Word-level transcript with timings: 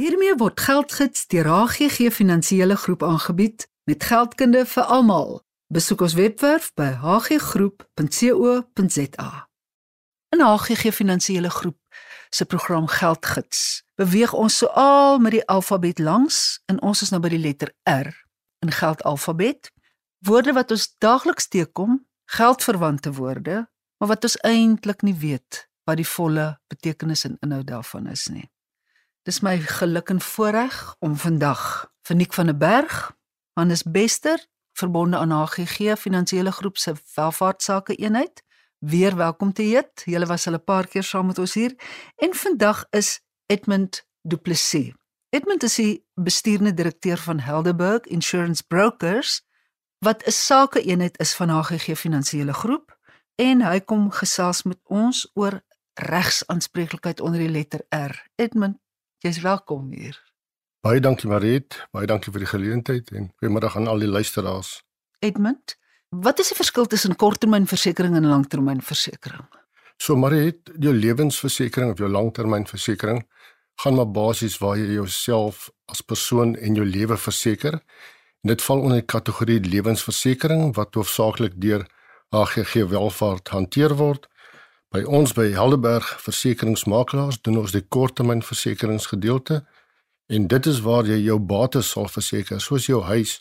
Hiermee 0.00 0.32
word 0.40 0.56
Geldgids 0.64 1.26
deur 1.28 1.44
HGG 1.44 2.08
Finansiële 2.08 2.76
Groep 2.76 3.02
aangebied 3.02 3.68
met 3.84 4.04
geldkunde 4.04 4.66
vir 4.66 4.82
almal. 4.82 5.44
Besoek 5.68 6.00
ons 6.06 6.14
webwerf 6.16 6.72
by 6.74 6.86
hggroep.co.za. 7.02 7.88
In 10.32 10.40
HGG 10.40 10.94
Finansiële 10.96 11.50
Groep 11.52 11.76
se 12.30 12.44
program 12.48 12.86
Geldgids 12.88 13.84
beweeg 14.00 14.32
ons 14.32 14.56
so 14.62 14.66
al 14.72 15.18
met 15.20 15.36
die 15.36 15.44
alfabet 15.44 15.98
langs 16.00 16.62
en 16.72 16.80
ons 16.80 17.02
is 17.04 17.12
nou 17.12 17.20
by 17.20 17.28
die 17.34 17.42
letter 17.42 17.68
R 17.84 18.08
in 18.64 18.72
geldalfabet. 18.72 19.68
Woorde 20.24 20.56
wat 20.56 20.70
ons 20.72 20.96
daagliks 20.96 21.52
teekom, 21.52 22.08
geldverwante 22.24 23.12
woorde, 23.20 23.68
maar 24.00 24.08
wat 24.14 24.24
ons 24.24 24.40
eintlik 24.48 25.04
nie 25.04 25.18
weet 25.26 25.68
wat 25.84 26.00
die 26.00 26.08
volle 26.08 26.56
betekenis 26.72 27.28
en 27.28 27.36
inhoud 27.44 27.68
daarvan 27.68 28.08
is 28.08 28.32
nie. 28.32 28.48
Dis 29.22 29.40
my 29.44 29.58
geluk 29.58 30.08
en 30.08 30.20
voorreg 30.20 30.96
om 30.98 31.16
vandag 31.16 31.62
vir 32.08 32.16
Nik 32.16 32.32
van 32.32 32.46
der 32.48 32.56
Berg, 32.56 33.12
Hannes 33.52 33.82
Bester, 33.84 34.40
verbonde 34.72 35.16
aan 35.16 35.30
HGG 35.30 35.98
Finansiële 36.00 36.52
Groep 36.52 36.78
se 36.78 36.94
welvaartsake 37.14 37.94
eenheid, 37.94 38.42
weer 38.78 39.16
welkom 39.16 39.52
te 39.52 39.62
heet. 39.62 40.02
Julle 40.04 40.26
was 40.26 40.46
al 40.46 40.54
'n 40.54 40.64
paar 40.64 40.86
keer 40.86 41.02
saam 41.02 41.26
met 41.26 41.38
ons 41.38 41.54
hier 41.54 41.74
en 42.16 42.34
vandag 42.34 42.86
is 42.90 43.20
Edmund 43.46 44.06
Du 44.22 44.36
Plessis. 44.36 44.92
Edmund 45.28 45.62
is 45.62 45.74
die 45.74 46.06
bestuurende 46.14 46.74
direkteur 46.74 47.18
van 47.18 47.40
Helderberg 47.40 48.04
Insurance 48.04 48.66
Brokers 48.66 49.42
wat 49.98 50.26
'n 50.26 50.30
sake 50.30 50.82
eenheid 50.82 51.18
is 51.18 51.34
van 51.34 51.48
HGG 51.48 51.98
Finansiële 51.98 52.52
Groep 52.52 52.98
en 53.34 53.62
hy 53.62 53.80
kom 53.80 54.10
gesels 54.10 54.62
met 54.62 54.78
ons 54.84 55.30
oor 55.34 55.60
regsaanspreeklikheid 55.94 57.20
onder 57.20 57.40
die 57.40 57.48
letter 57.48 57.80
R. 57.88 58.30
Edmund, 58.34 58.78
jy's 59.24 59.40
welkom 59.44 59.90
hier. 59.92 60.16
Baie 60.80 61.00
dankie 61.00 61.28
Mariet, 61.28 61.76
baie 61.92 62.08
dankie 62.08 62.32
vir 62.32 62.46
die 62.46 62.48
geleentheid 62.48 63.10
en 63.12 63.28
goeiemiddag 63.40 63.76
aan 63.76 63.88
al 63.92 64.00
die 64.00 64.08
luisteraars. 64.08 64.78
Edmund, 65.20 65.76
wat 66.08 66.40
is 66.40 66.52
die 66.52 66.56
verskil 66.56 66.88
tussen 66.88 67.16
korttermynversekering 67.20 68.16
en 68.16 68.28
langtermynversekering? 68.30 69.44
So 70.00 70.16
Mariet, 70.16 70.72
jou 70.80 70.94
lewensversekering 70.96 71.92
of 71.92 72.00
jou 72.00 72.08
langtermynversekering 72.08 73.20
gaan 73.80 73.96
maar 73.96 74.08
basies 74.08 74.56
waar 74.60 74.80
jy 74.80 74.96
jouself 74.96 75.68
as 75.92 76.00
persoon 76.00 76.54
en 76.56 76.76
jou 76.76 76.86
lewe 76.86 77.16
verseker. 77.16 77.76
En 78.40 78.52
dit 78.54 78.64
val 78.64 78.80
onder 78.80 79.00
die 79.02 79.08
kategorie 79.08 79.60
lewensversekering 79.60 80.74
wat 80.76 80.96
hoofsaaklik 80.96 81.60
deur 81.60 81.84
HGG 82.32 82.88
Welvaart 82.88 83.52
hanteer 83.52 83.96
word. 84.00 84.29
By 84.90 85.04
ons 85.06 85.30
by 85.38 85.52
Helderberg 85.54 86.06
Versekeringsmakelaars 86.18 87.36
doen 87.46 87.60
ons 87.60 87.70
die 87.70 87.84
korttermynversekeringsgedeelte 87.94 89.60
en 90.34 90.48
dit 90.50 90.66
is 90.66 90.80
waar 90.82 91.06
jy 91.06 91.20
jou 91.28 91.36
bates 91.38 91.92
sal 91.94 92.08
verseker, 92.10 92.58
soos 92.58 92.88
jou 92.88 92.98
huis, 93.06 93.36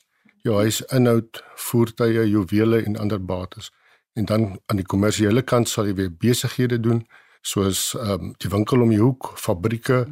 jou 0.45 0.59
huisinhoud, 0.59 1.39
voertuie, 1.57 2.27
juwele 2.29 2.83
en 2.85 2.99
ander 3.01 3.17
bates. 3.17 3.71
En 4.13 4.29
dan 4.29 4.45
aan 4.69 4.77
die 4.77 4.85
kommersiële 4.85 5.41
kant 5.41 5.71
sal 5.73 5.89
jy 5.89 5.97
weer 5.97 6.13
besighede 6.21 6.77
doen 6.85 7.01
soos 7.41 7.95
ehm 7.97 8.29
um, 8.29 8.31
die 8.37 8.53
winkel 8.53 8.85
om 8.85 8.93
die 8.93 9.01
hoek, 9.01 9.31
fabrieke, 9.41 10.03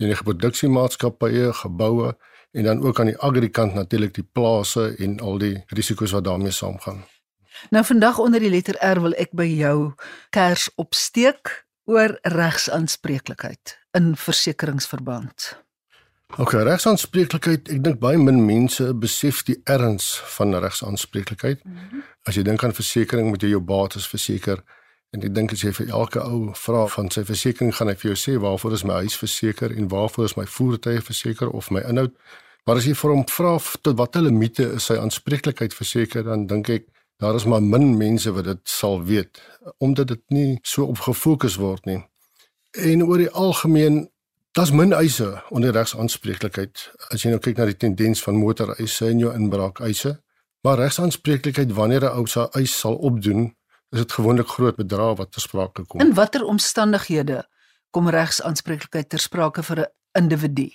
enige 0.00 0.24
produksiemaatskappye, 0.24 1.52
geboue 1.60 2.14
en 2.56 2.64
dan 2.64 2.80
ook 2.80 3.00
aan 3.00 3.12
die 3.12 3.20
agrikant 3.20 3.76
natuurlik 3.76 4.16
die 4.16 4.24
plase 4.24 4.94
en 4.96 5.20
al 5.20 5.36
die 5.44 5.56
risiko's 5.68 6.16
wat 6.16 6.24
daarmee 6.32 6.54
saamgaan. 6.62 7.04
Nou 7.70 7.84
vandag 7.84 8.18
onder 8.18 8.40
die 8.40 8.50
letter 8.50 8.76
R 8.80 9.00
wil 9.00 9.16
ek 9.18 9.32
by 9.36 9.46
jou 9.46 9.92
kers 10.34 10.68
opsteek 10.76 11.64
oor 11.88 12.18
regsaanspreeklikheid 12.22 13.78
in 13.96 14.12
versekeringsverband. 14.16 15.54
OK, 16.36 16.52
regsaanspreeklikheid, 16.52 17.70
ek 17.72 17.80
dink 17.84 18.00
baie 18.02 18.18
min 18.20 18.42
mense 18.44 18.84
besef 19.00 19.40
die 19.48 19.56
erns 19.64 20.10
van 20.36 20.52
regsaanspreeklikheid. 20.60 21.64
Mm 21.64 21.76
-hmm. 21.76 22.02
As 22.28 22.36
jy 22.36 22.42
dink 22.42 22.64
aan 22.64 22.74
versekerings, 22.76 23.28
moet 23.28 23.42
jy 23.42 23.48
jou 23.48 23.60
bates 23.60 24.08
verseker. 24.08 24.60
En 25.10 25.22
ek 25.24 25.34
dink 25.34 25.52
as 25.52 25.62
jy 25.64 25.72
vir 25.72 25.88
elke 25.88 26.20
ou 26.20 26.50
vra 26.52 26.86
van 26.86 27.10
sy 27.10 27.24
versekerings, 27.24 27.76
gaan 27.76 27.88
hy 27.88 27.94
vir 27.94 28.10
jou 28.10 28.18
sê 28.20 28.40
waarvoor 28.40 28.72
is 28.72 28.84
my 28.84 28.94
huis 28.94 29.16
verseker 29.16 29.72
en 29.76 29.88
waarvoor 29.88 30.24
is 30.24 30.36
my 30.36 30.44
voertuie 30.44 31.00
verseker 31.00 31.48
of 31.48 31.70
my 31.70 31.80
inhoud. 31.80 32.12
Maar 32.66 32.76
as 32.76 32.84
jy 32.84 32.92
vir 32.94 33.10
hom 33.10 33.24
vra 33.24 33.58
tot 33.80 33.96
watter 33.96 34.22
limite 34.22 34.66
is 34.76 34.84
sy 34.84 34.98
aanspreeklikheid 35.00 35.74
verseker, 35.74 36.24
dan 36.24 36.46
dink 36.46 36.68
ek 36.68 36.84
Daar 37.18 37.34
is 37.34 37.44
maar 37.44 37.62
min 37.62 37.96
mense 37.96 38.32
wat 38.32 38.44
dit 38.44 38.60
sal 38.62 39.02
weet 39.04 39.42
omdat 39.78 40.08
dit 40.08 40.22
nie 40.26 40.58
so 40.62 40.84
op 40.84 40.98
gefokus 40.98 41.56
word 41.58 41.84
nie. 41.84 41.98
En 42.70 43.02
oor 43.04 43.18
die 43.18 43.30
algemeen, 43.30 44.10
daar's 44.54 44.70
min 44.70 44.92
eise 44.92 45.42
onder 45.50 45.74
regsaanspreeklikheid. 45.74 46.84
As 47.10 47.24
jy 47.24 47.32
nou 47.34 47.40
kyk 47.42 47.58
na 47.58 47.66
die 47.66 47.76
tendens 47.76 48.22
van 48.22 48.38
motoreise 48.38 49.10
en 49.10 49.18
jou 49.18 49.34
inbraakeise, 49.34 50.14
maar 50.62 50.78
regsaanspreeklikheid 50.78 51.74
wanneer 51.74 52.06
'n 52.06 52.14
ou 52.22 52.26
sy 52.26 52.46
eis 52.54 52.78
sal 52.78 52.94
opdoen, 52.94 53.50
is 53.90 53.98
dit 53.98 54.12
gewoonlik 54.12 54.48
groot 54.48 54.76
bedrae 54.76 55.14
wat 55.16 55.32
ter 55.32 55.40
sprake 55.40 55.86
kom. 55.86 56.00
In 56.00 56.14
watter 56.14 56.44
omstandighede 56.44 57.48
kom 57.90 58.08
regsaanspreeklikheid 58.08 59.08
ter 59.08 59.18
sprake 59.18 59.62
vir 59.62 59.78
'n 59.78 59.90
individu? 60.12 60.70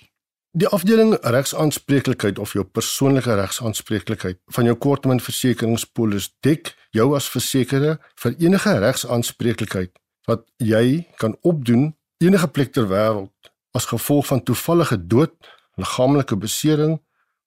Die 0.54 0.68
afdeling 0.70 1.16
regsaanspreeklikheid 1.18 2.38
of 2.38 2.52
jou 2.54 2.62
persoonlike 2.62 3.34
regsaanspreeklikheid 3.34 4.38
van 4.54 4.68
jou 4.68 4.74
korttermynversekeringspolis 4.78 6.28
dek 6.46 6.68
jou 6.94 7.06
as 7.18 7.26
versekerde 7.26 7.96
vir 8.22 8.36
enige 8.38 8.74
regsaanspreeklikheid 8.84 9.90
wat 10.30 10.44
jy 10.62 11.08
kan 11.18 11.32
opdoen 11.42 11.88
enige 12.22 12.46
plek 12.54 12.70
ter 12.76 12.86
wêreld 12.86 13.50
as 13.74 13.88
gevolg 13.90 14.28
van 14.28 14.44
toevallige 14.46 15.00
dood, 15.10 15.34
liggaamlike 15.74 16.38
besering 16.38 17.00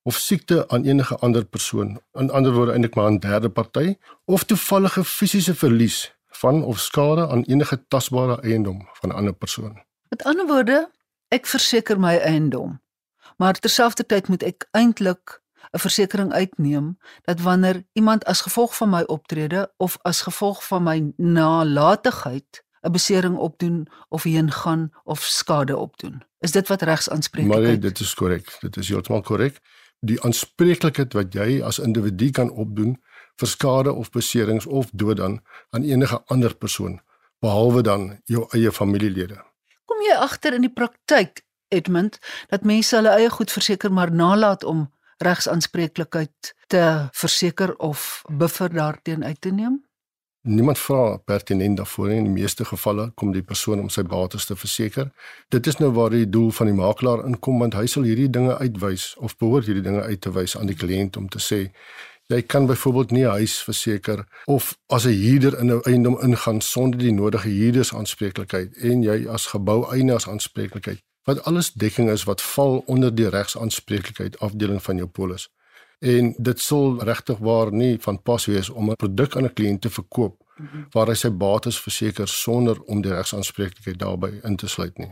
of 0.04 0.20
siekte 0.20 0.66
aan 0.68 0.84
enige 0.84 1.16
ander 1.24 1.46
persoon. 1.48 1.94
In 2.20 2.28
ander 2.28 2.52
woorde 2.52 2.74
eintlik 2.76 2.98
maar 3.00 3.08
'n 3.12 3.20
derde 3.24 3.50
party 3.50 3.96
of 4.26 4.44
toevallige 4.44 5.04
fisiese 5.04 5.56
verlies 5.56 6.12
van 6.44 6.64
of 6.64 6.80
skade 6.80 7.28
aan 7.28 7.48
enige 7.48 7.80
tasbare 7.88 8.42
eiendom 8.42 8.84
van 9.00 9.10
'n 9.10 9.16
ander 9.16 9.34
persoon. 9.34 9.80
Met 10.10 10.24
ander 10.24 10.48
woorde, 10.48 10.92
ek 11.28 11.48
verseker 11.48 12.00
my 12.00 12.18
eiendom 12.18 12.82
maar 13.38 13.60
terselfdertyd 13.60 14.28
moet 14.28 14.44
ek 14.44 14.68
eintlik 14.72 15.42
'n 15.72 15.80
versekering 15.80 16.34
uitneem 16.34 16.98
dat 17.22 17.42
wanneer 17.42 17.84
iemand 17.94 18.26
as 18.26 18.42
gevolg 18.42 18.76
van 18.76 18.90
my 18.90 19.02
optrede 19.02 19.74
of 19.78 19.98
as 20.02 20.22
gevolg 20.22 20.64
van 20.68 20.84
my 20.84 21.14
nalatigheid 21.16 22.64
'n 22.82 22.92
besering 22.92 23.38
opdoen 23.38 23.88
of 24.10 24.24
heen 24.24 24.52
gaan 24.52 24.92
of 25.04 25.20
skade 25.20 25.78
opdoen. 25.78 26.24
Is 26.40 26.52
dit 26.52 26.68
wat 26.68 26.82
regsaanspreeklikheid? 26.82 27.68
Maar 27.68 27.80
dit 27.80 28.00
is 28.00 28.14
korrek. 28.14 28.58
Dit 28.60 28.78
is 28.78 28.88
heeltemal 28.90 29.22
korrek. 29.22 29.60
Die 30.00 30.22
aanspreeklikheid 30.22 31.14
wat 31.14 31.34
jy 31.34 31.64
as 31.64 31.80
individu 31.80 32.30
kan 32.30 32.50
opdoen 32.50 33.02
vir 33.36 33.48
skade 33.48 33.94
of 33.94 34.10
beserings 34.10 34.66
of 34.66 34.90
dood 34.94 35.18
dan 35.18 35.42
aan 35.70 35.84
enige 35.84 36.22
ander 36.26 36.56
persoon 36.56 37.02
behalwe 37.40 37.82
dan 37.82 38.22
jou 38.26 38.46
eie 38.52 38.72
familielede. 38.72 39.38
Kom 39.86 40.02
jy 40.02 40.16
agter 40.16 40.54
in 40.54 40.62
die 40.62 40.74
praktyk 40.74 41.44
Edmund 41.68 42.20
dat 42.48 42.64
mense 42.64 42.96
hulle 42.96 43.16
eie 43.18 43.30
goed 43.30 43.52
verseker 43.52 43.94
maar 43.94 44.12
nalat 44.12 44.64
om 44.64 44.88
regsaanspreeklikheid 45.18 46.54
te 46.68 47.08
verseker 47.12 47.76
of 47.76 48.22
buffer 48.28 48.74
daarteen 48.74 49.24
uit 49.24 49.42
te 49.42 49.52
neem? 49.52 49.86
Niemand 50.42 50.80
vra 50.80 51.18
pertinent 51.18 51.78
daarvoor 51.78 52.10
in 52.10 52.24
die 52.24 52.32
meeste 52.32 52.66
gevalle 52.66 53.10
kom 53.16 53.32
die 53.36 53.44
persoon 53.44 53.80
om 53.80 53.90
sy 53.90 54.04
bates 54.08 54.46
te 54.46 54.56
verseker. 54.56 55.10
Dit 55.52 55.68
is 55.68 55.80
nou 55.82 55.90
waar 55.92 56.14
die 56.14 56.30
doel 56.30 56.52
van 56.56 56.70
die 56.70 56.76
makelaar 56.76 57.26
inkom 57.28 57.60
want 57.60 57.76
hy 57.76 57.88
sal 57.92 58.08
hierdie 58.08 58.30
dinge 58.30 58.56
uitwys 58.58 59.16
of 59.18 59.36
behoort 59.38 59.68
hierdie 59.68 59.84
dinge 59.84 60.06
uit 60.06 60.22
te 60.22 60.32
wys 60.32 60.56
aan 60.58 60.72
die 60.72 60.78
kliënt 60.78 61.18
om 61.20 61.28
te 61.28 61.44
sê 61.44 61.66
jy 62.28 62.42
kan 62.44 62.66
byvoorbeeld 62.68 63.12
nie 63.12 63.26
'n 63.26 63.40
huis 63.40 63.58
verseker 63.64 64.26
of 64.46 64.78
as 64.88 65.06
'n 65.06 65.20
huurder 65.24 65.60
in 65.60 65.72
'n 65.72 65.82
eiendom 65.84 66.18
ingaan 66.22 66.62
sonder 66.62 67.00
die 67.00 67.14
nodige 67.14 67.50
huurdersaanspreeklikheid 67.50 68.78
en 68.78 69.04
jy 69.04 69.28
as 69.28 69.46
geboueienaars 69.46 70.28
aanspreeklikheid 70.28 71.07
wat 71.28 71.44
alles 71.44 71.74
dekking 71.74 72.10
is 72.10 72.24
wat 72.24 72.42
val 72.42 72.80
onder 72.88 73.12
die 73.16 73.28
regsaanspreeklikheid 73.30 74.40
afdeling 74.40 74.80
van 74.84 75.02
jou 75.02 75.08
polis. 75.08 75.50
En 76.00 76.34
dit 76.38 76.60
sou 76.62 77.00
regtig 77.04 77.38
waar 77.44 77.72
nie 77.74 77.98
van 78.02 78.22
pas 78.22 78.46
wees 78.46 78.70
om 78.70 78.92
'n 78.92 78.96
produk 78.96 79.36
aan 79.36 79.44
'n 79.44 79.54
kliënt 79.54 79.82
te 79.82 79.90
verkoop 79.90 80.44
mhm. 80.58 80.84
waar 80.92 81.08
hy 81.08 81.14
sy 81.14 81.30
bates 81.30 81.82
verseker 81.82 82.28
sonder 82.28 82.82
om 82.82 83.02
die 83.02 83.12
regsaanspreeklikheid 83.12 84.00
daarbey 84.00 84.40
in 84.44 84.56
te 84.56 84.68
sluit 84.68 84.98
nie. 84.98 85.12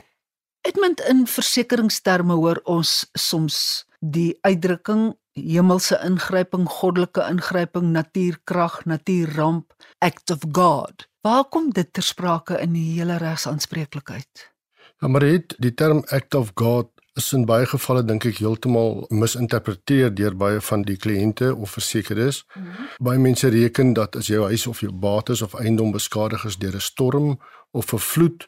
Edmund 0.61 1.01
in 1.01 1.27
versekeringsterme 1.27 2.33
hoor 2.33 2.59
ons 2.63 3.05
soms 3.13 3.85
die 3.99 4.37
uitdrukking 4.41 5.13
hemelse 5.35 5.99
ingryping, 6.03 6.69
goddelike 6.69 7.27
ingryping, 7.29 7.91
natuurkrag, 7.91 8.85
natuurramp, 8.85 9.73
act 9.97 10.31
of 10.31 10.39
god. 10.51 11.07
Waar 11.21 11.43
kom 11.43 11.69
dit 11.69 11.93
ter 11.93 12.03
sprake 12.03 12.59
in 12.61 12.73
die 12.73 12.99
hele 12.99 13.17
regsaanspreeklikheid? 13.17 14.54
Ja, 15.01 15.07
maar 15.07 15.19
dit 15.19 15.55
die 15.57 15.73
term 15.73 16.03
act 16.07 16.35
of 16.35 16.51
God 16.53 16.91
is 17.15 17.33
in 17.33 17.45
baie 17.47 17.65
gevalle 17.65 18.03
dink 18.03 18.25
ek 18.25 18.41
heeltemal 18.43 19.05
misinterpreteer 19.09 20.11
deur 20.15 20.35
baie 20.35 20.61
van 20.61 20.81
die 20.83 20.97
kliënte 20.97 21.53
of 21.55 21.77
versekerdes. 21.77 22.43
Mm 22.55 22.63
-hmm. 22.63 22.87
Baie 22.99 23.19
mense 23.19 23.47
reken 23.47 23.93
dat 23.93 24.15
as 24.15 24.27
jou 24.27 24.43
huis 24.43 24.67
of 24.67 24.79
jou 24.79 24.91
bates 24.91 25.41
of 25.41 25.53
eiendom 25.53 25.91
beskadig 25.91 26.45
is 26.45 26.57
deur 26.57 26.75
'n 26.75 26.81
storm 26.81 27.39
of 27.71 27.93
'n 27.93 27.99
vloed 27.99 28.45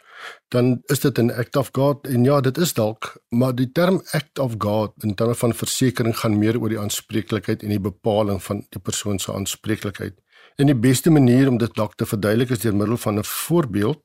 dan 0.48 0.82
is 0.86 1.00
dit 1.00 1.18
'n 1.20 1.32
act 1.32 1.56
of 1.56 1.70
God 1.72 2.08
en 2.08 2.24
ja, 2.24 2.42
dit 2.42 2.58
is 2.58 2.74
dalk, 2.74 3.18
maar 3.30 3.56
die 3.56 3.72
term 3.72 4.02
act 4.12 4.40
of 4.40 4.54
God 4.58 4.94
in 5.04 5.16
terme 5.16 5.36
van 5.36 5.54
versekerings 5.54 6.18
gaan 6.18 6.40
meer 6.40 6.60
oor 6.60 6.70
die 6.70 6.80
aanspreeklikheid 6.80 7.64
en 7.64 7.70
die 7.70 7.80
bepaling 7.80 8.44
van 8.44 8.66
die 8.70 8.82
persoon 8.82 9.20
se 9.20 9.34
aanspreeklikheid. 9.34 10.14
En 10.56 10.66
die 10.66 10.76
beste 10.76 11.10
manier 11.10 11.48
om 11.48 11.58
dit 11.58 11.76
dalk 11.76 11.96
te 11.96 12.06
verduidelik 12.06 12.50
is 12.50 12.60
deur 12.60 12.76
middel 12.76 12.98
van 12.98 13.20
'n 13.20 13.24
voorbeeld 13.24 14.02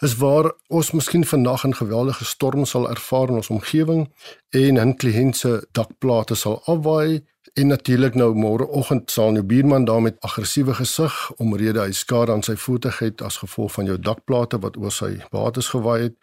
is 0.00 0.16
waar 0.16 0.52
ons 0.68 0.90
miskien 0.90 1.24
vandag 1.24 1.64
'n 1.66 1.74
geweldige 1.74 2.24
storm 2.24 2.64
sal 2.64 2.90
ervaar 2.90 3.28
in 3.28 3.34
ons 3.34 3.48
omgewing 3.48 4.12
en 4.50 4.78
'n 4.78 4.96
kliënt 4.96 5.36
se 5.36 5.66
dakplate 5.72 6.34
sal 6.34 6.62
afwaai 6.64 7.22
en 7.54 7.66
natuurlik 7.66 8.14
nou 8.14 8.34
môreoggend 8.34 9.10
sal 9.10 9.32
'n 9.32 9.46
buurman 9.46 9.84
daar 9.84 10.02
met 10.02 10.20
aggressiewe 10.20 10.74
gesig 10.74 11.32
omrede 11.36 11.80
hy 11.80 11.92
skade 11.92 12.32
aan 12.32 12.42
sy 12.42 12.56
voete 12.56 12.92
het 12.98 13.22
as 13.22 13.36
gevolg 13.36 13.72
van 13.72 13.84
jou 13.84 13.98
dakplate 13.98 14.58
wat 14.58 14.76
oor 14.76 14.92
sy 14.92 15.18
bates 15.30 15.68
gewaai 15.68 16.02
het. 16.02 16.14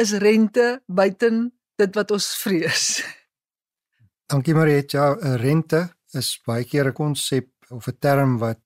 is 0.00 0.12
rente 0.22 0.80
buiten 0.86 1.52
dit 1.76 1.94
wat 1.98 2.10
ons 2.14 2.36
vrees? 2.40 3.02
Dankie 4.32 4.56
Mariet. 4.56 4.92
Ja, 4.96 5.12
rente 5.42 5.92
is 6.16 6.40
baie 6.46 6.64
keer 6.64 6.86
'n 6.88 6.96
konsep 6.96 7.48
of 7.68 7.88
'n 7.88 7.98
term 8.00 8.38
wat 8.38 8.62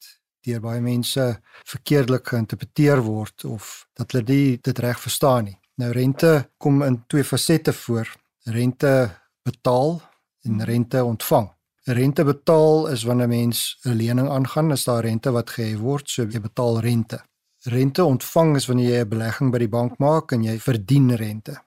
deur 0.47 0.63
baie 0.63 0.81
mense 0.81 1.25
verkeerdelik 1.67 2.29
geïnterpreteer 2.33 3.03
word 3.03 3.45
of 3.45 3.87
dat 3.99 4.13
hulle 4.13 4.59
dit 4.63 4.79
reg 4.79 5.01
verstaan 5.01 5.45
nie. 5.51 5.59
Nou 5.77 5.91
rente 5.93 6.49
kom 6.59 6.83
in 6.87 7.03
twee 7.07 7.25
fasette 7.25 7.73
voor. 7.73 8.09
Rente 8.45 9.11
betaal 9.45 10.01
en 10.47 10.65
rente 10.65 11.05
ontvang. 11.05 11.51
Rente 11.87 12.25
betaal 12.25 12.89
is 12.89 13.03
wanneer 13.03 13.27
'n 13.27 13.31
mens 13.31 13.79
'n 13.85 13.95
lening 13.95 14.29
aangaan, 14.29 14.73
is 14.73 14.85
daar 14.85 15.05
rente 15.05 15.31
wat 15.31 15.51
gehef 15.51 15.79
word, 15.79 16.11
so 16.11 16.23
jy 16.23 16.41
betaal 16.41 16.81
rente. 16.81 17.23
Rente 17.63 18.05
ontvang 18.05 18.57
is 18.57 18.67
wanneer 18.67 18.91
jy 18.91 19.01
'n 19.05 19.09
belegging 19.09 19.51
by 19.51 19.59
die 19.59 19.69
bank 19.69 19.99
maak 19.99 20.33
en 20.33 20.43
jy 20.43 20.59
verdien 20.59 21.15
rente. 21.15 21.63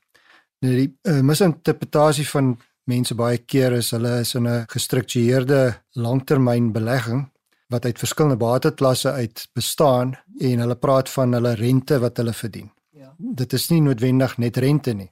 Nou 0.59 0.75
die 0.75 0.97
uh, 1.03 1.21
misinterpretasie 1.21 2.27
van 2.27 2.57
mense 2.83 3.15
baie 3.15 3.37
keer 3.37 3.71
is 3.73 3.91
hulle 3.91 4.19
is 4.19 4.35
in 4.35 4.47
'n 4.47 4.65
gestruktureerde 4.67 5.81
langtermynbelegging 5.93 7.29
wat 7.69 7.85
uit 7.85 7.99
verskillende 8.01 8.37
bateklasse 8.37 9.11
uit 9.11 9.47
bestaan 9.53 10.15
en 10.39 10.59
hulle 10.59 10.75
praat 10.75 11.09
van 11.09 11.33
hulle 11.37 11.53
rente 11.53 11.99
wat 12.01 12.17
hulle 12.17 12.33
verdien. 12.33 12.71
Ja. 12.89 13.13
Dit 13.17 13.53
is 13.53 13.69
nie 13.69 13.81
noodwendig 13.85 14.37
net 14.37 14.57
rente 14.57 14.93
nie. 14.93 15.11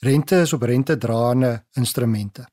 Rente 0.00 0.40
is 0.46 0.52
op 0.52 0.62
rente 0.62 0.96
draande 0.98 1.64
instrumente. 1.76 2.46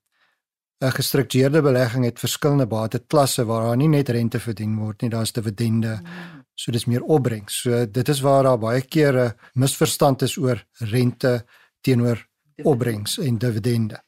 'n 0.84 0.92
Gestruktureerde 0.92 1.62
belegging 1.62 2.04
het 2.06 2.20
verskillende 2.20 2.68
bateklasse 2.68 3.46
waar 3.46 3.62
daar 3.62 3.78
nie 3.78 3.88
net 3.88 4.10
rente 4.10 4.40
verdien 4.40 4.76
word 4.76 5.02
nie, 5.02 5.10
daar's 5.10 5.32
dividende. 5.32 5.96
Hmm. 5.96 6.44
So 6.56 6.72
dis 6.72 6.86
meer 6.86 7.02
opbrengs. 7.02 7.62
So 7.62 7.86
dit 7.86 8.10
is 8.10 8.20
waar 8.20 8.44
daar 8.44 8.60
baie 8.60 8.82
kere 8.82 9.36
misverstand 9.54 10.22
is 10.22 10.38
oor 10.38 10.66
rente 10.80 11.46
teenoor 11.82 12.28
opbrengs 12.64 13.18
en 13.18 13.38
dividende. 13.38 14.04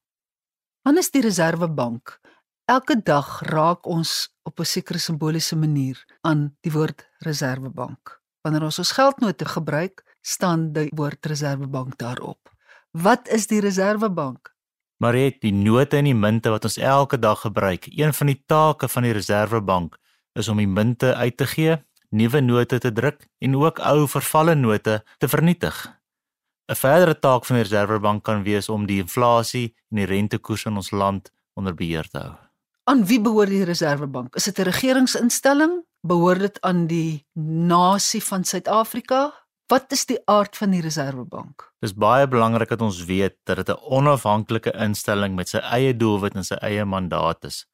Is 0.97 1.11
die 1.11 1.21
Reserwebank. 1.21 2.19
Elke 2.65 3.03
dag 3.03 3.41
raak 3.49 3.87
ons 3.87 4.35
op 4.43 4.59
'n 4.59 4.65
sekere 4.65 4.99
simboliese 4.99 5.55
manier 5.55 6.05
aan 6.21 6.57
die 6.61 6.71
woord 6.71 7.09
Reserwebank. 7.19 8.21
Wanneer 8.41 8.63
ons 8.63 8.79
ons 8.79 8.91
geldnote 8.91 9.45
gebruik, 9.45 10.03
staan 10.21 10.73
die 10.73 10.91
woord 10.95 11.25
Reserwebank 11.25 11.97
daarop. 11.97 12.55
Wat 12.91 13.27
is 13.27 13.47
die 13.47 13.59
Reserwebank? 13.59 14.55
Maar 14.97 15.13
het 15.13 15.41
die 15.41 15.53
note 15.53 15.97
en 15.97 16.03
die 16.03 16.15
munte 16.15 16.49
wat 16.49 16.63
ons 16.63 16.77
elke 16.77 17.19
dag 17.19 17.41
gebruik. 17.41 17.85
Een 17.89 18.13
van 18.13 18.27
die 18.27 18.43
take 18.45 18.87
van 18.87 19.03
die 19.03 19.11
Reserwebank 19.11 19.97
is 20.33 20.47
om 20.47 20.57
die 20.57 20.67
munte 20.67 21.15
uit 21.15 21.37
te 21.37 21.45
gee 21.45 21.85
nuwe 22.09 22.41
note 22.41 22.79
te 22.79 22.91
druk 22.91 23.27
en 23.39 23.55
ook 23.55 23.79
ou 23.79 24.07
vervalle 24.07 24.55
note 24.55 25.03
te 25.17 25.27
vernietig. 25.27 25.97
'n 26.67 26.75
Verdere 26.75 27.19
taak 27.19 27.45
van 27.45 27.55
die 27.55 27.63
Reserwebank 27.63 28.23
kan 28.23 28.43
wees 28.43 28.69
om 28.69 28.85
die 28.85 28.99
inflasie 28.99 29.75
en 29.91 30.01
die 30.01 30.05
rentekoers 30.05 30.65
in 30.65 30.75
ons 30.75 30.91
land 30.91 31.31
onder 31.55 31.73
beheer 31.73 32.07
te 32.09 32.19
hou. 32.19 32.35
Aan 32.83 33.05
wie 33.05 33.21
behoort 33.21 33.49
die 33.49 33.63
Reserwebank? 33.63 34.35
Is 34.35 34.43
dit 34.43 34.59
'n 34.59 34.69
regeringsinstelling? 34.69 35.83
Behoort 36.01 36.39
dit 36.39 36.61
aan 36.61 36.87
die 36.87 37.25
nasie 37.67 38.23
van 38.23 38.43
Suid-Afrika? 38.43 39.33
Wat 39.67 39.91
is 39.91 40.05
die 40.05 40.19
aard 40.25 40.57
van 40.57 40.71
die 40.71 40.81
Reserwebank? 40.81 41.73
Dis 41.79 41.93
baie 41.93 42.27
belangrik 42.27 42.69
dat 42.69 42.81
ons 42.81 43.05
weet 43.05 43.35
dat 43.43 43.55
dit 43.55 43.69
'n 43.69 43.79
onafhanklike 43.79 44.71
instelling 44.71 45.35
met 45.35 45.49
sy 45.49 45.57
eie 45.57 45.97
doelwit 45.97 46.35
en 46.35 46.43
sy 46.43 46.55
eie 46.55 46.85
mandaat 46.85 47.43
is. 47.43 47.65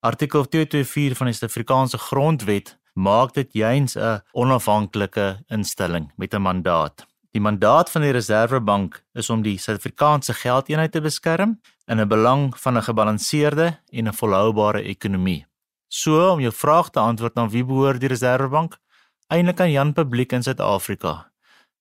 Artikel 0.00 0.44
224 0.44 1.16
van 1.16 1.26
die 1.26 1.34
Suid-Afrikaanse 1.34 1.98
Grondwet 1.98 2.77
maak 2.98 3.34
dit 3.34 3.52
juins 3.52 3.96
'n 3.96 4.20
onafhanklike 4.32 5.44
instelling 5.48 6.12
met 6.16 6.34
'n 6.34 6.42
mandaat. 6.42 7.06
Die 7.30 7.40
mandaat 7.40 7.90
van 7.90 8.02
die 8.02 8.10
Reserwebank 8.10 9.04
is 9.14 9.30
om 9.30 9.42
die 9.42 9.58
Suid-Afrikaanse 9.58 10.34
geldeenheid 10.34 10.92
te 10.92 11.00
beskerm 11.00 11.60
in 11.86 12.00
'n 12.00 12.08
belang 12.08 12.60
van 12.60 12.76
'n 12.76 12.82
gebalanseerde 12.82 13.78
en 13.90 14.08
'n 14.08 14.12
volhoubare 14.12 14.82
ekonomie. 14.82 15.46
So 15.88 16.32
om 16.32 16.40
jou 16.40 16.52
vraag 16.52 16.90
te 16.90 17.00
antwoord 17.00 17.36
aan 17.36 17.50
wie 17.50 17.64
behoort 17.64 18.00
die 18.00 18.08
Reserwebank? 18.08 18.78
Eindelik 19.26 19.60
aan 19.60 19.70
Jan 19.70 19.92
Publiek 19.92 20.32
in 20.32 20.42
Suid-Afrika. 20.42 21.30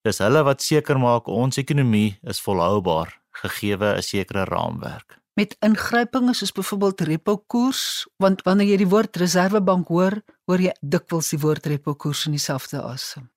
Dis 0.02 0.18
hulle 0.18 0.44
wat 0.44 0.62
seker 0.62 1.00
maak 1.00 1.28
ons 1.28 1.58
ekonomie 1.58 2.20
is 2.24 2.42
volhoubaar 2.42 3.20
gegee 3.32 3.78
'n 3.78 4.02
sekere 4.02 4.44
raamwerk. 4.44 5.20
Met 5.38 5.54
ingrypinge 5.62 6.34
soos 6.34 6.50
byvoorbeeld 6.52 7.02
repo 7.06 7.36
koers, 7.38 8.08
want 8.18 8.40
wanneer 8.42 8.72
jy 8.72 8.78
die 8.82 8.88
woord 8.90 9.20
Reserwebank 9.22 9.90
hoor, 9.94 10.16
hoor 10.50 10.62
jy 10.64 10.72
dikwels 10.82 11.28
die 11.30 11.38
woord 11.44 11.68
repo 11.70 11.94
koers 11.94 12.24
in 12.26 12.34
dieselfde 12.34 12.80
asem. 12.82 13.28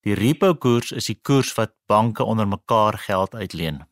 Die 0.00 0.14
repo 0.16 0.54
koers 0.56 0.94
is 0.96 1.10
die 1.10 1.18
koers 1.20 1.50
wat 1.58 1.74
banke 1.84 2.24
onder 2.24 2.48
mekaar 2.48 2.96
geld 3.02 3.36
uitleen. 3.36 3.82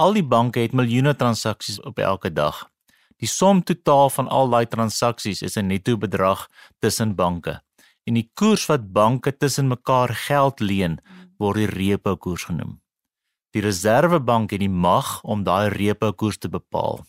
Al 0.00 0.16
die 0.16 0.24
banke 0.24 0.62
het 0.64 0.72
miljoene 0.72 1.12
transaksies 1.12 1.76
op 1.84 2.00
elke 2.00 2.30
dag. 2.32 2.62
Die 3.20 3.28
som 3.28 3.60
totaal 3.60 4.08
van 4.14 4.30
al 4.32 4.48
daai 4.54 4.64
transaksies 4.64 5.42
is 5.44 5.58
'n 5.60 5.68
netto 5.68 5.98
bedrag 5.98 6.48
tussen 6.80 7.14
banke. 7.14 7.60
En 8.08 8.14
die 8.14 8.30
koers 8.34 8.64
wat 8.66 8.92
banke 8.92 9.36
tussen 9.36 9.68
mekaar 9.68 10.08
geld 10.08 10.60
leen, 10.60 11.00
word 11.38 11.56
die 11.56 11.68
repo 11.68 12.16
koers 12.16 12.44
genoem. 12.44 12.80
Die 13.54 13.62
Reserwebank 13.62 14.50
het 14.50 14.64
die 14.64 14.68
mag 14.68 15.20
om 15.22 15.44
daai 15.46 15.70
repo 15.70 16.10
koers 16.12 16.40
te 16.42 16.48
bepaal. 16.50 17.04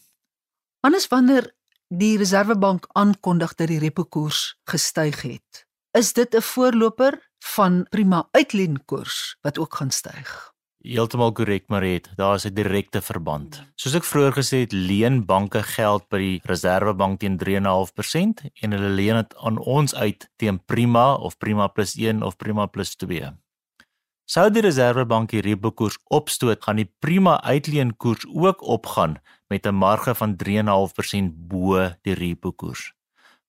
Anders 0.85 1.07
wanneer 1.09 1.47
die 1.89 2.17
Reserwebank 2.21 2.85
aankondig 2.93 3.55
dat 3.57 3.71
die 3.71 3.79
repo 3.81 4.05
koers 4.05 4.53
gestyg 4.69 5.23
het, 5.25 5.65
is 5.97 6.13
dit 6.13 6.35
'n 6.35 6.41
voorloper 6.41 7.17
van 7.39 7.85
prima 7.89 8.27
uitleenkoers 8.31 9.37
wat 9.41 9.57
ook 9.57 9.75
gaan 9.75 9.91
styg. 9.91 10.53
Heeltemal 10.85 11.31
korrek, 11.31 11.65
Maret. 11.67 12.09
Daar 12.15 12.35
is 12.35 12.45
'n 12.45 12.53
direkte 12.53 13.01
verband. 13.01 13.63
Soos 13.75 13.95
ek 13.95 14.03
vroeër 14.03 14.33
gesê 14.33 14.57
het, 14.59 14.71
leen 14.71 15.25
banke 15.25 15.63
geld 15.63 16.07
by 16.09 16.17
die 16.17 16.41
Reserwebank 16.43 17.19
teen 17.19 17.37
3.5% 17.37 18.41
en 18.61 18.71
hulle 18.71 18.89
leen 18.89 19.15
dit 19.15 19.35
aan 19.35 19.57
ons 19.57 19.95
uit 19.95 20.29
teen 20.35 20.65
prima 20.65 21.15
of 21.15 21.37
prima 21.37 21.67
plus 21.67 21.95
1 21.95 22.23
of 22.23 22.35
prima 22.37 22.65
plus 22.65 22.95
2. 22.95 23.33
Sou 24.25 24.47
die 24.49 24.63
Reserwebank 24.65 25.29
die 25.29 25.41
repo 25.45 25.69
koers 25.69 25.99
opstoot, 26.09 26.63
gaan 26.65 26.79
die 26.81 26.87
prima 26.99 27.35
uitleenkoers 27.45 28.25
ook 28.33 28.63
opgaan 28.65 29.19
met 29.53 29.67
'n 29.67 29.75
marge 29.75 30.15
van 30.15 30.35
3.5% 30.35 31.47
bo 31.47 31.93
die 32.01 32.13
repo 32.13 32.51
koers. 32.51 32.93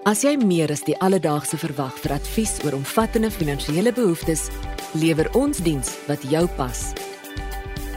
As 0.03 0.22
jy 0.22 0.38
meer 0.38 0.72
as 0.72 0.84
die 0.84 1.00
alledaagse 1.00 1.57
verwag 1.57 2.00
vir 2.00 2.12
advies 2.12 2.63
oor 2.63 2.74
omvattende 2.74 3.31
finansiële 3.31 3.93
behoeftes, 3.93 4.50
lewer 4.93 5.36
ons 5.36 5.57
diens 5.57 5.98
wat 6.07 6.24
jou 6.24 6.48
pas. 6.55 6.93